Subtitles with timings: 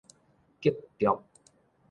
[0.59, 1.21] 革逐